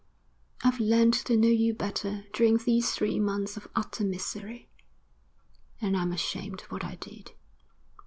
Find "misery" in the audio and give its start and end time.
4.03-4.67